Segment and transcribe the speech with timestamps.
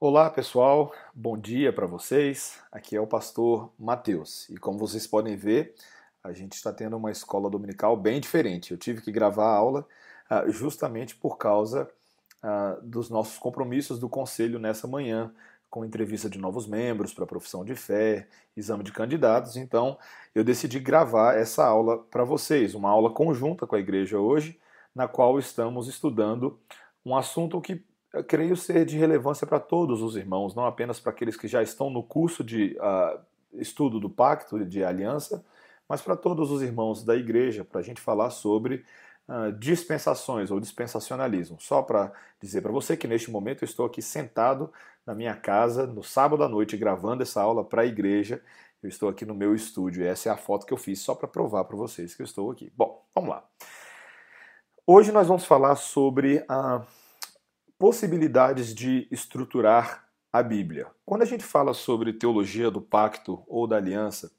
[0.00, 2.60] Olá pessoal, bom dia para vocês.
[2.70, 5.74] Aqui é o pastor Mateus e como vocês podem ver,
[6.22, 8.70] a gente está tendo uma escola dominical bem diferente.
[8.70, 9.84] Eu tive que gravar a aula
[10.30, 11.90] uh, justamente por causa
[12.44, 15.34] uh, dos nossos compromissos do conselho nessa manhã,
[15.68, 19.56] com entrevista de novos membros para profissão de fé, exame de candidatos.
[19.56, 19.98] Então,
[20.32, 24.60] eu decidi gravar essa aula para vocês, uma aula conjunta com a igreja hoje,
[24.94, 26.56] na qual estamos estudando
[27.04, 27.84] um assunto que
[28.26, 31.90] creio ser de relevância para todos os irmãos, não apenas para aqueles que já estão
[31.90, 33.20] no curso de uh,
[33.52, 35.44] estudo do pacto de aliança,
[35.88, 38.84] mas para todos os irmãos da igreja, para a gente falar sobre
[39.28, 41.58] uh, dispensações ou dispensacionalismo.
[41.60, 44.72] Só para dizer para você que neste momento eu estou aqui sentado
[45.06, 48.42] na minha casa, no sábado à noite, gravando essa aula para a igreja.
[48.82, 50.06] Eu estou aqui no meu estúdio.
[50.06, 52.50] Essa é a foto que eu fiz só para provar para vocês que eu estou
[52.50, 52.72] aqui.
[52.76, 53.44] Bom, vamos lá.
[54.86, 56.76] Hoje nós vamos falar sobre a.
[56.76, 56.97] Uh,
[57.78, 60.88] possibilidades de estruturar a Bíblia.
[61.06, 64.30] Quando a gente fala sobre teologia do pacto ou da aliança,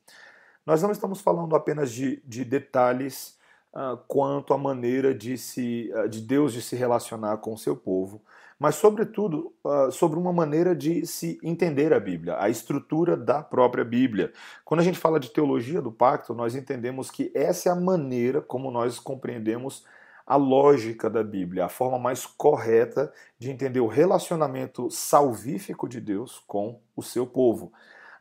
[0.66, 3.38] nós não estamos falando apenas de, de detalhes
[3.74, 7.76] uh, quanto à maneira de, se, uh, de Deus de se relacionar com o seu
[7.76, 8.22] povo,
[8.60, 13.86] mas, sobretudo, uh, sobre uma maneira de se entender a Bíblia, a estrutura da própria
[13.86, 14.34] Bíblia.
[14.66, 18.42] Quando a gente fala de teologia do pacto, nós entendemos que essa é a maneira
[18.42, 19.86] como nós compreendemos
[20.30, 26.38] a lógica da Bíblia, a forma mais correta de entender o relacionamento salvífico de Deus
[26.46, 27.74] com o seu povo.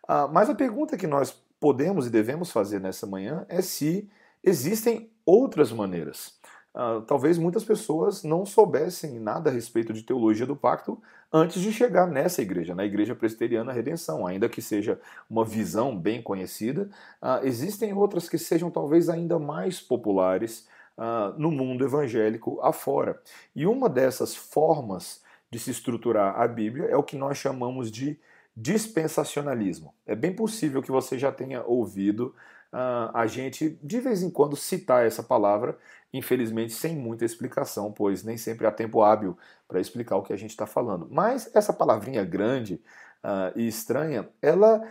[0.08, 4.08] Ah, mas a pergunta que nós podemos e devemos fazer nessa manhã é se
[4.42, 6.38] existem outras maneiras.
[6.74, 11.00] Uh, talvez muitas pessoas não soubessem nada a respeito de teologia do pacto
[11.32, 16.22] antes de chegar nessa igreja, na Igreja Presbiteriana Redenção, ainda que seja uma visão bem
[16.22, 16.88] conhecida,
[17.20, 23.20] uh, existem outras que sejam talvez ainda mais populares uh, no mundo evangélico afora.
[23.54, 28.18] E uma dessas formas de se estruturar a Bíblia é o que nós chamamos de
[28.54, 29.94] dispensacionalismo.
[30.04, 32.34] É bem possível que você já tenha ouvido
[32.72, 35.78] uh, a gente de vez em quando citar essa palavra,
[36.12, 39.38] infelizmente sem muita explicação, pois nem sempre há tempo hábil
[39.68, 41.06] para explicar o que a gente está falando.
[41.08, 42.82] Mas essa palavrinha grande
[43.22, 44.82] uh, e estranha, ela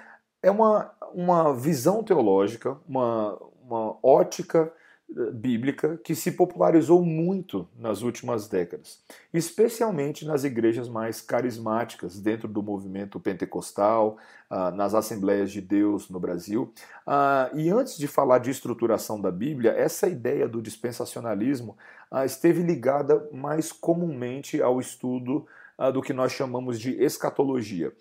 [0.41, 4.71] é uma, uma visão teológica, uma, uma ótica
[5.09, 9.01] bíblica que se popularizou muito nas últimas décadas,
[9.33, 14.17] especialmente nas igrejas mais carismáticas dentro do movimento pentecostal,
[14.49, 16.73] ah, nas Assembleias de Deus no Brasil.
[17.05, 21.77] Ah, e antes de falar de estruturação da Bíblia, essa ideia do dispensacionalismo
[22.11, 25.45] ah, esteve ligada mais comumente ao estudo
[25.93, 27.93] do que nós chamamos de escatologia,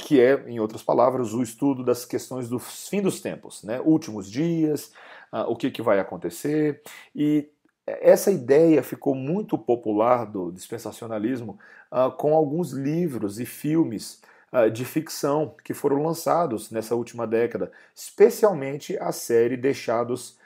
[0.00, 3.80] que é, em outras palavras, o estudo das questões do fim dos tempos, né?
[3.82, 4.92] últimos dias,
[5.32, 6.82] uh, o que, que vai acontecer.
[7.14, 7.48] E
[7.86, 11.58] essa ideia ficou muito popular do dispensacionalismo
[11.90, 14.20] uh, com alguns livros e filmes
[14.52, 20.38] uh, de ficção que foram lançados nessa última década, especialmente a série Deixados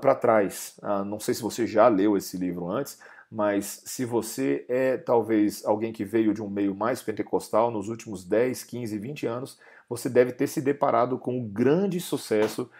[0.00, 0.80] para Trás.
[1.04, 2.98] não sei se você já leu esse livro antes,
[3.30, 8.24] mas se você é talvez alguém que veio de um meio mais pentecostal nos últimos
[8.24, 12.70] 10, 15, 20 anos, você deve ter se deparado com o grande sucesso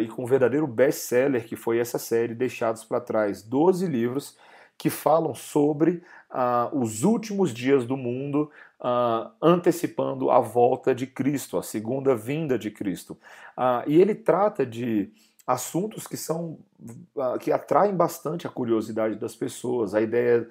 [0.00, 3.42] e com um verdadeiro best-seller que foi essa série Deixados para Trás.
[3.42, 4.36] Doze livros
[4.78, 8.50] que falam sobre uh, os últimos dias do mundo,
[8.80, 13.16] uh, antecipando a volta de Cristo, a segunda vinda de Cristo.
[13.56, 15.12] Uh, e ele trata de
[15.46, 16.58] assuntos que são
[17.40, 20.48] que atraem bastante a curiosidade das pessoas, a ideia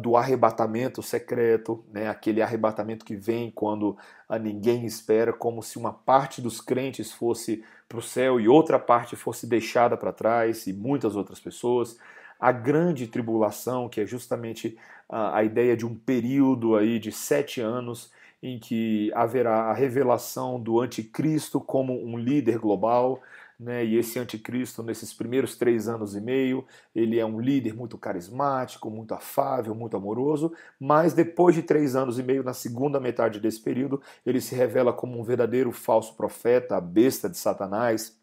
[0.00, 3.96] do arrebatamento secreto, né, aquele arrebatamento que vem quando
[4.40, 9.16] ninguém espera, como se uma parte dos crentes fosse para o céu e outra parte
[9.16, 11.98] fosse deixada para trás, e muitas outras pessoas.
[12.38, 14.78] A grande tribulação, que é justamente
[15.08, 18.10] a, a ideia de um período aí de sete anos
[18.42, 23.20] em que haverá a revelação do anticristo como um líder global,
[23.60, 23.84] né?
[23.84, 28.90] E esse anticristo, nesses primeiros três anos e meio, ele é um líder muito carismático,
[28.90, 30.50] muito afável, muito amoroso,
[30.80, 34.94] mas depois de três anos e meio, na segunda metade desse período, ele se revela
[34.94, 38.18] como um verdadeiro falso profeta, a besta de Satanás.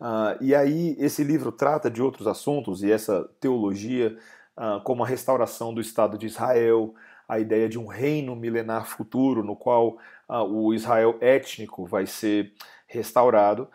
[0.00, 4.16] Uh, e aí, esse livro trata de outros assuntos, e essa teologia,
[4.56, 6.94] uh, como a restauração do Estado de Israel,
[7.28, 12.54] a ideia de um reino milenar futuro, no qual uh, o Israel étnico vai ser
[12.86, 13.68] restaurado.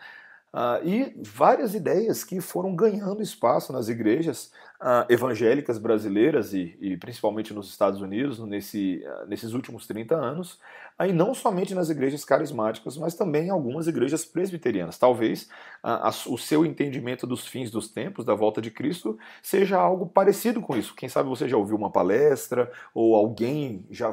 [0.54, 6.96] Uh, e várias ideias que foram ganhando espaço nas igrejas uh, evangélicas brasileiras e, e,
[6.96, 10.60] principalmente nos Estados Unidos nesse, uh, nesses últimos 30 anos,
[10.96, 14.96] aí não somente nas igrejas carismáticas, mas também em algumas igrejas presbiterianas.
[14.96, 15.48] Talvez
[15.82, 20.62] a, o seu entendimento dos fins dos tempos, da volta de Cristo, seja algo parecido
[20.62, 20.94] com isso.
[20.94, 24.12] Quem sabe você já ouviu uma palestra ou alguém já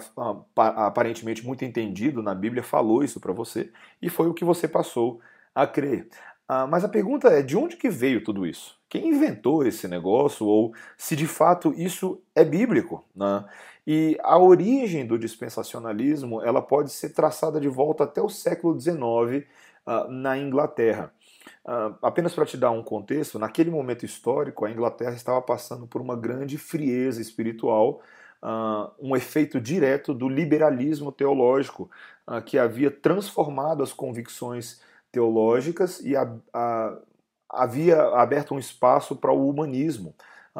[0.56, 3.72] aparentemente muito entendido na Bíblia falou isso para você
[4.02, 5.22] e foi o que você passou
[5.54, 6.08] a crer.
[6.48, 8.78] Ah, mas a pergunta é: de onde que veio tudo isso?
[8.90, 13.06] Quem inventou esse negócio ou se de fato isso é bíblico?
[13.16, 13.46] Né?
[13.88, 19.48] E a origem do dispensacionalismo ela pode ser traçada de volta até o século XIX
[19.86, 21.14] ah, na Inglaterra.
[21.66, 26.02] Uh, apenas para te dar um contexto, naquele momento histórico, a Inglaterra estava passando por
[26.02, 28.02] uma grande frieza espiritual,
[28.44, 31.90] uh, um efeito direto do liberalismo teológico
[32.28, 34.82] uh, que havia transformado as convicções
[35.12, 36.98] teológicas e a, a,
[37.50, 40.16] havia aberto um espaço para o humanismo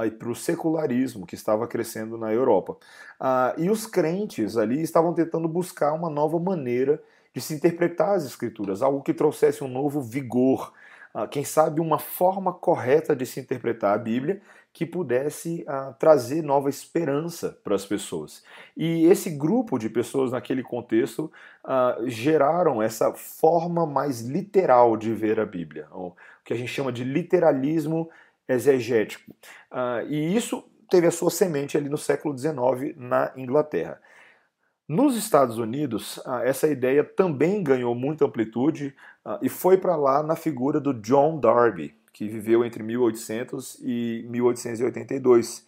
[0.06, 2.78] e para o secularismo que estava crescendo na Europa.
[3.20, 7.02] Ah, e os crentes ali estavam tentando buscar uma nova maneira
[7.34, 10.74] de se interpretar as escrituras, algo que trouxesse um novo vigor,
[11.14, 14.42] ah, quem sabe uma forma correta de se interpretar a Bíblia
[14.74, 18.44] que pudesse uh, trazer nova esperança para as pessoas.
[18.76, 21.32] E esse grupo de pessoas naquele contexto
[21.66, 26.14] uh, geraram essa forma mais literal de ver a Bíblia, o
[26.46, 28.10] que a gente chama de literalismo
[28.48, 29.32] exegético.
[29.72, 34.02] Uh, e isso teve a sua semente ali no século XIX na Inglaterra.
[34.88, 38.94] Nos Estados Unidos, essa ideia também ganhou muita amplitude
[39.42, 45.66] e foi para lá na figura do John Darby, que viveu entre 1800 e 1882.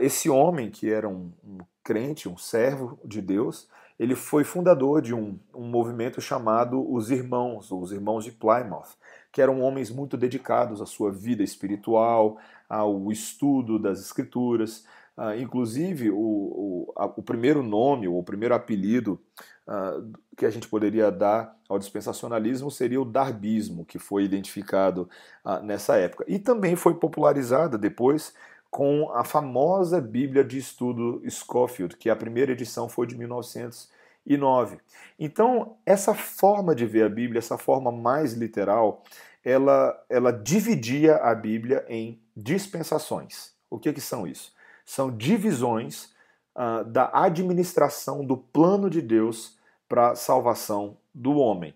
[0.00, 3.68] esse homem, que era um, um, crente, um servo de Deus,
[3.98, 8.96] ele foi fundador de um, um movimento chamado os Irmãos, os Irmãos de Plymouth,
[9.30, 12.38] que eram homens muito dedicados à sua vida espiritual,
[12.68, 14.86] ao estudo das Escrituras.
[15.20, 19.20] Uh, inclusive, o, o, a, o, primeiro nome, ou o primeiro apelido
[19.68, 25.10] uh, que a gente poderia dar ao dispensacionalismo seria o darbismo, que foi identificado
[25.44, 26.24] uh, nessa época.
[26.26, 28.32] E também foi popularizada depois
[28.70, 34.78] com a famosa Bíblia de Estudo Scofield, que a primeira edição foi de 1909.
[35.18, 39.02] Então, essa forma de ver a Bíblia, essa forma mais literal,
[39.44, 43.52] ela, ela dividia a Bíblia em dispensações.
[43.68, 44.58] O que, que são isso?
[44.90, 46.12] São divisões
[46.58, 49.56] uh, da administração do plano de Deus
[49.88, 51.72] para a salvação do homem.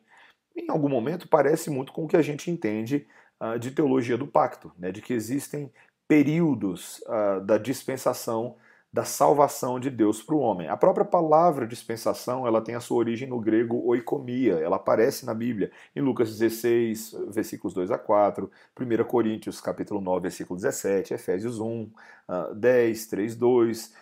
[0.57, 3.07] Em algum momento parece muito com o que a gente entende
[3.41, 5.73] uh, de teologia do pacto, né, de que existem
[6.09, 8.57] períodos uh, da dispensação
[8.95, 10.69] da salvação de Deus para o homem.
[10.69, 15.35] A própria palavra dispensação, ela tem a sua origem no grego oikomia, ela aparece na
[15.35, 18.49] Bíblia em Lucas 16, versículos 2 a 4,
[18.81, 21.91] 1 Coríntios capítulo 9, versículo 17, Efésios 1,
[22.55, 23.95] 10, 3, 2,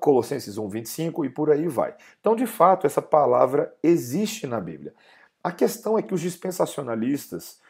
[0.00, 1.94] Colossenses 1, 25 e por aí vai.
[2.20, 4.92] Então, de fato, essa palavra existe na Bíblia.
[5.40, 7.60] A questão é que os dispensacionalistas,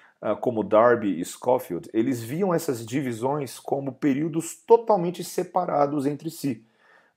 [0.41, 6.65] como Darby e Scofield, eles viam essas divisões como períodos totalmente separados entre si,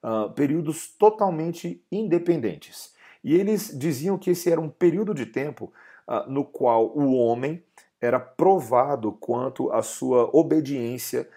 [0.04, 2.96] uh, períodos totalmente independentes.
[3.24, 5.72] E eles diziam que esse era um período de tempo
[6.08, 7.64] uh, no qual o homem
[8.02, 11.28] era provado quanto à sua obediência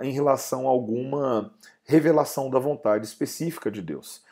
[0.00, 1.52] em relação a alguma
[1.84, 4.24] revelação da vontade específica de Deus.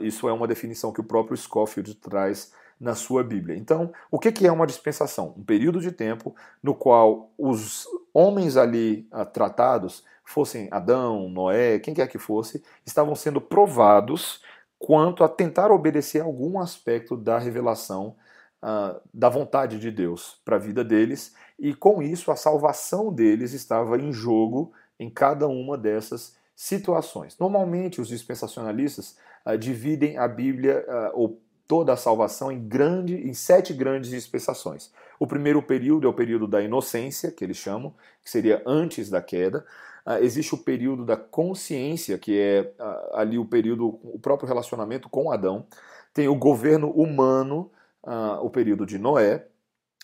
[0.00, 3.56] isso é uma definição que o próprio Scofield traz na sua Bíblia.
[3.56, 5.34] Então, o que é uma dispensação?
[5.36, 11.94] Um período de tempo no qual os homens ali ah, tratados, fossem Adão, Noé, quem
[11.94, 14.42] quer que fosse, estavam sendo provados
[14.78, 18.14] quanto a tentar obedecer algum aspecto da revelação
[18.62, 23.52] uh, da vontade de Deus para a vida deles, e com isso a salvação deles
[23.52, 27.36] estava em jogo em cada uma dessas situações.
[27.38, 33.34] Normalmente os dispensacionalistas uh, dividem a Bíblia uh, ou toda a salvação em, grande, em
[33.34, 34.90] sete grandes dispensações.
[35.20, 37.94] O primeiro período é o período da inocência, que eles chamam,
[38.24, 39.64] que seria antes da queda.
[40.06, 45.10] Uh, existe o período da consciência, que é uh, ali o período, o próprio relacionamento
[45.10, 45.66] com Adão.
[46.14, 47.70] Tem o governo humano,
[48.02, 49.46] uh, o período de Noé.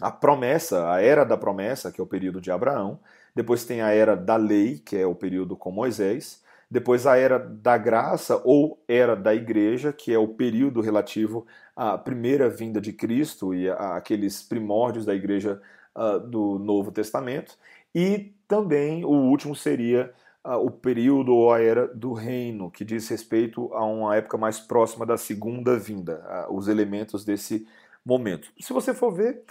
[0.00, 3.00] A promessa, a era da promessa, que é o período de Abraão.
[3.34, 6.43] Depois tem a era da lei, que é o período com Moisés
[6.74, 11.96] depois a era da graça ou era da igreja, que é o período relativo à
[11.96, 15.62] primeira vinda de Cristo e aqueles primórdios da igreja
[15.94, 17.56] uh, do Novo Testamento,
[17.94, 20.12] e também o último seria
[20.44, 24.58] uh, o período ou a era do reino, que diz respeito a uma época mais
[24.58, 27.68] próxima da segunda vinda, uh, os elementos desse
[28.04, 28.48] momento.
[28.58, 29.44] Se você for ver,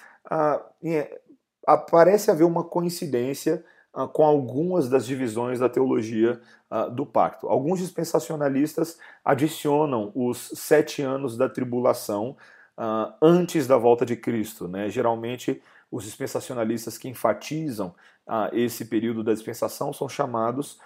[1.89, 3.63] parece haver uma coincidência
[4.11, 7.47] com algumas das divisões da teologia uh, do pacto.
[7.47, 12.35] Alguns dispensacionalistas adicionam os sete anos da tribulação
[12.77, 14.67] uh, antes da volta de Cristo.
[14.67, 14.89] Né?
[14.89, 17.93] Geralmente, os dispensacionalistas que enfatizam
[18.53, 20.79] esse período da dispensação são chamados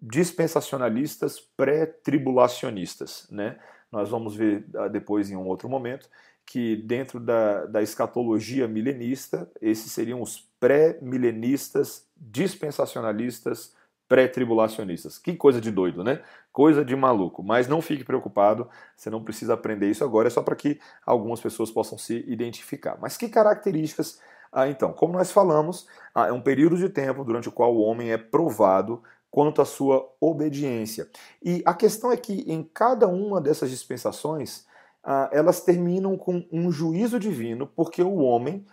[0.00, 3.26] dispensacionalistas pré-tribulacionistas.
[3.30, 3.58] Né?
[3.90, 6.08] Nós vamos ver depois em um outro momento
[6.46, 13.74] que dentro da, da escatologia milenista, esses seriam os pré-milenistas, dispensacionalistas,
[14.08, 15.18] pré-tribulacionistas.
[15.18, 16.22] Que coisa de doido, né?
[16.52, 17.42] Coisa de maluco.
[17.42, 21.40] Mas não fique preocupado, você não precisa aprender isso agora, é só para que algumas
[21.40, 22.98] pessoas possam se identificar.
[23.00, 24.20] Mas que características
[24.54, 27.80] ah, então, como nós falamos, ah, é um período de tempo durante o qual o
[27.80, 31.08] homem é provado quanto à sua obediência.
[31.42, 34.64] E a questão é que em cada uma dessas dispensações,
[35.04, 38.64] ah, elas terminam com um juízo divino, porque o homem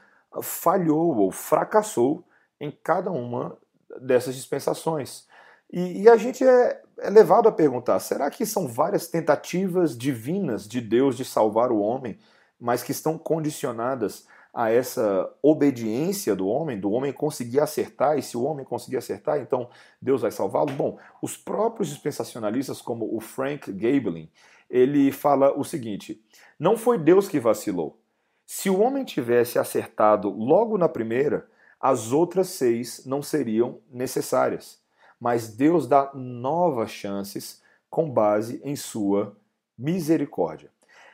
[0.41, 2.23] falhou ou fracassou
[2.59, 3.57] em cada uma
[3.99, 5.27] dessas dispensações.
[5.71, 10.67] E, e a gente é, é, levado a perguntar: será que são várias tentativas divinas
[10.67, 12.17] de Deus de salvar o homem,
[12.59, 18.35] mas que estão condicionadas a essa obediência do homem, do homem conseguir acertar, e se
[18.35, 19.69] o homem conseguir acertar, então
[20.01, 20.73] Deus vai salvá-lo?
[20.73, 24.29] Bom, os próprios dispensacionalistas, como o Frank Gabelin,
[24.71, 26.23] ele fala o seguinte:
[26.57, 27.99] não foi Deus que vacilou.
[28.47, 31.47] Se o homem tivesse acertado logo na primeira,
[31.79, 34.79] as outras seis não seriam necessárias.
[35.19, 39.35] Mas Deus dá novas chances com base em sua
[39.77, 40.69] misericórdia.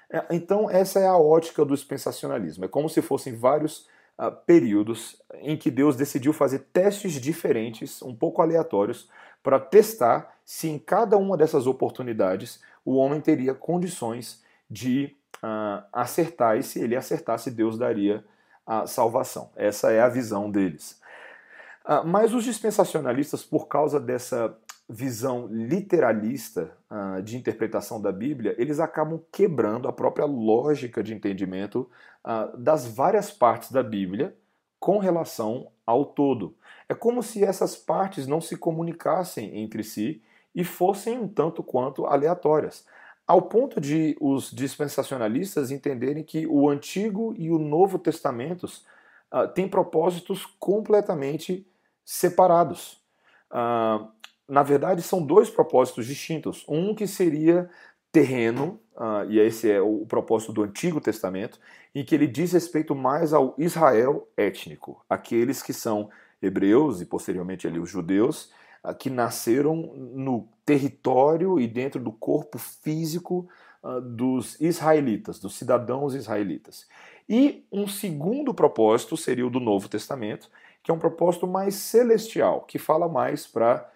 [0.10, 2.66] É, então, essa é a ótica do dispensacionalismo.
[2.66, 3.88] É como se fossem vários
[4.18, 9.10] uh, períodos em que Deus decidiu fazer testes diferentes, um pouco aleatórios,
[9.44, 14.42] para testar se em cada uma dessas oportunidades o homem teria condições
[14.72, 15.14] de
[15.44, 18.24] uh, acertar, e se ele acertasse, Deus daria
[18.66, 19.52] a salvação.
[19.58, 20.98] Essa é a visão deles.
[21.84, 28.80] Uh, mas os dispensacionalistas, por causa dessa visão literalista uh, de interpretação da Bíblia, eles
[28.80, 31.90] acabam quebrando a própria lógica de entendimento
[32.58, 34.36] das várias partes da Bíblia
[34.82, 36.58] com relação ao todo.
[36.90, 40.22] É como se essas partes não se comunicassem entre si
[40.58, 42.84] e fossem um tanto quanto aleatórias,
[43.28, 48.84] ao ponto de os dispensacionalistas entenderem que o Antigo e o Novo Testamentos
[49.32, 51.68] uh, têm propósitos completamente
[52.04, 53.00] separados.
[53.52, 54.08] Uh,
[54.48, 56.66] na verdade, são dois propósitos distintos.
[56.68, 57.70] Um que seria
[58.12, 61.60] terreno, uh, e esse é o propósito do Antigo Testamento,
[61.94, 66.10] em que ele diz respeito mais ao Israel étnico, aqueles que são
[66.42, 68.52] hebreus e posteriormente ali os judeus,
[68.94, 73.48] que nasceram no território e dentro do corpo físico
[73.84, 76.88] uh, dos israelitas, dos cidadãos israelitas.
[77.30, 80.50] E um segundo propósito seria o do Novo Testamento,
[80.82, 83.90] que é um propósito mais celestial, que fala mais para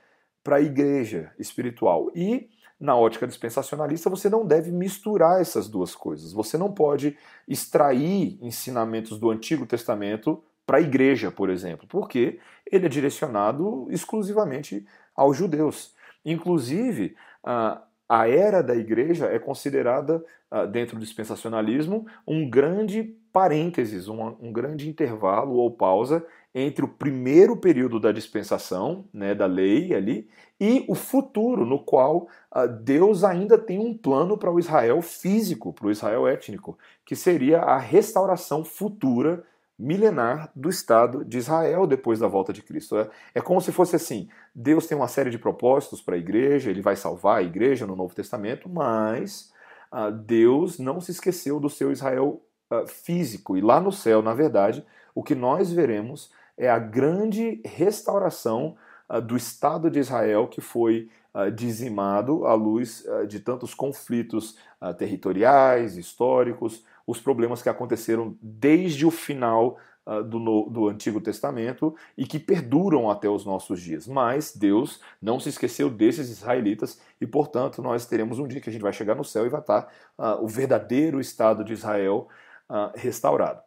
[0.48, 2.12] a igreja espiritual.
[2.13, 6.33] E na ótica dispensacionalista, você não deve misturar essas duas coisas.
[6.33, 7.15] Você não pode
[7.48, 14.86] extrair ensinamentos do Antigo Testamento para a igreja, por exemplo, porque ele é direcionado exclusivamente
[15.13, 15.94] aos judeus.
[16.24, 17.13] Inclusive,
[17.44, 20.24] a era da igreja é considerada,
[20.72, 26.25] dentro do dispensacionalismo, um grande parênteses, um, um grande intervalo ou pausa
[26.56, 32.30] entre o primeiro período da dispensação, né, da lei ali, e o futuro, no qual
[32.56, 37.16] uh, Deus ainda tem um plano para o Israel físico, para o Israel étnico, que
[37.16, 39.44] seria a restauração futura
[39.81, 42.95] milenar do Estado de Israel depois da volta de Cristo.
[42.97, 46.69] É, é como se fosse assim: Deus tem uma série de propósitos para a igreja,
[46.69, 49.51] ele vai salvar a igreja no Novo Testamento, mas
[49.91, 53.57] uh, Deus não se esqueceu do seu Israel uh, físico.
[53.57, 54.85] E lá no céu, na verdade,
[55.15, 58.77] o que nós veremos é a grande restauração
[59.09, 61.09] uh, do Estado de Israel que foi
[61.55, 64.57] dizimado à luz de tantos conflitos
[64.97, 72.25] territoriais, históricos, os problemas que aconteceram desde o final uh, do, do Antigo Testamento e
[72.25, 74.08] que perduram até os nossos dias.
[74.08, 78.74] Mas Deus não se esqueceu desses israelitas e, portanto, nós teremos um dia que a
[78.74, 82.27] gente vai chegar no céu e vai estar uh, o verdadeiro Estado de Israel
[82.70, 83.62] uh, restaurado.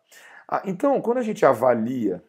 [0.64, 2.22] então, quando a gente avalia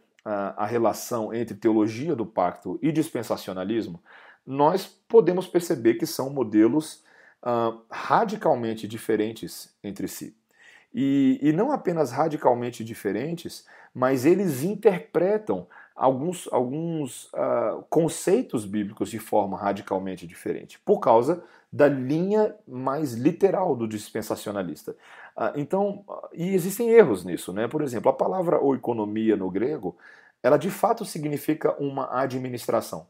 [0.58, 4.02] a relação entre teologia do pacto e dispensacionalismo,
[4.44, 7.04] nós podemos perceber que são modelos
[7.92, 10.36] radicalmente diferentes entre si.
[10.98, 19.20] E, e não apenas radicalmente diferentes, mas eles interpretam alguns, alguns uh, conceitos bíblicos de
[19.20, 24.92] forma radicalmente diferente, por causa da linha mais literal do dispensacionalista.
[25.36, 27.68] Uh, então, e existem erros nisso, né?
[27.68, 29.98] Por exemplo, a palavra economia no grego,
[30.42, 33.06] ela de fato significa uma administração.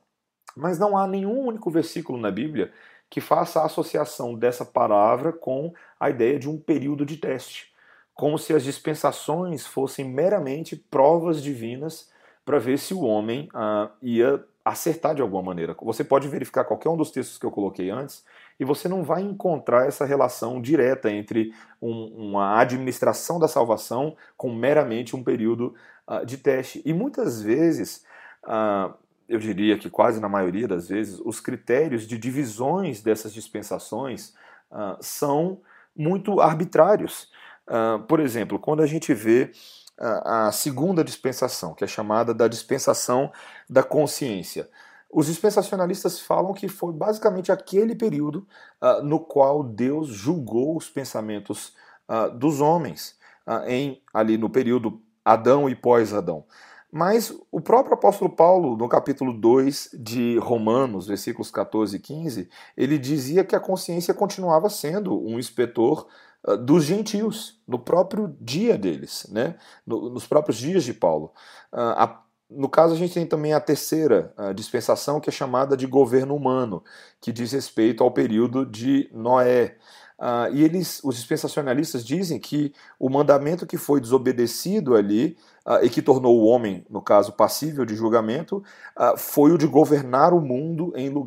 [0.56, 2.72] Mas não há nenhum único versículo na Bíblia
[3.12, 7.75] que faça a associação dessa palavra com a ideia de um período de teste,
[8.16, 12.10] como se as dispensações fossem meramente provas divinas
[12.46, 15.76] para ver se o homem ah, ia acertar de alguma maneira.
[15.82, 18.26] Você pode verificar qualquer um dos textos que eu coloquei antes
[18.60, 24.52] e você não vai encontrar essa relação direta entre um, uma administração da salvação com
[24.52, 25.76] meramente um período
[26.08, 26.82] uh, de teste.
[26.84, 28.04] E muitas vezes,
[28.46, 28.92] uh,
[29.30, 34.34] eu diria que quase na maioria das vezes, os critérios de divisões dessas dispensações
[34.72, 35.60] uh, são
[35.96, 37.30] muito arbitrários.
[38.08, 39.52] Por exemplo, quando a gente vê
[39.98, 43.32] a segunda dispensação, que é chamada da dispensação
[43.70, 44.70] da consciência.
[45.16, 48.46] Os dispensacionalistas falam que foi basicamente aquele período
[48.82, 51.74] uh, no qual Deus julgou os pensamentos
[52.10, 53.18] uh, dos homens,
[53.48, 56.44] uh, em ali no período Adão e pós-Adão.
[56.98, 62.98] Mas o próprio apóstolo Paulo, no capítulo 2 de Romanos, versículos 14 e 15, ele
[62.98, 66.08] dizia que a consciência continuava sendo um inspetor
[66.48, 69.58] uh, dos gentios, no próprio dia deles, né?
[69.86, 71.34] No, nos próprios dias de Paulo.
[71.70, 75.76] Uh, a, no caso, a gente tem também a terceira uh, dispensação, que é chamada
[75.76, 76.82] de governo humano,
[77.20, 79.76] que diz respeito ao período de Noé.
[80.18, 85.38] Uh, e eles, os dispensacionalistas dizem que o mandamento que foi desobedecido ali
[85.82, 88.64] e que tornou o homem, no caso, passível de julgamento,
[88.98, 91.26] uh, foi o de governar o mundo em lugar